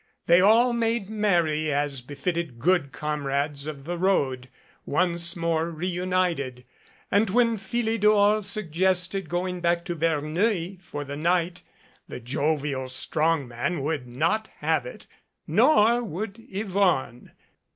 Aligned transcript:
They 0.25 0.41
all 0.41 0.73
made 0.73 1.11
merry 1.11 1.71
as 1.71 2.01
befitted 2.01 2.57
good 2.57 2.91
comrades 2.91 3.67
of 3.67 3.83
the 3.83 3.99
road, 3.99 4.49
once 4.83 5.35
more 5.35 5.69
reunited, 5.69 6.65
and 7.11 7.29
when 7.29 7.55
Philidor 7.55 8.41
suggested 8.43 9.29
going 9.29 9.61
back 9.61 9.85
to 9.85 9.93
Verneuil 9.93 10.77
for 10.79 11.03
the 11.05 11.15
night 11.17 11.61
the 12.07 12.19
jovial 12.19 12.89
strong 12.89 13.47
man 13.47 13.81
would 13.83 14.07
not 14.07 14.47
have 14.57 14.87
it, 14.87 15.05
nor 15.45 16.01
would 16.03 16.43
Yvonne. 16.49 17.33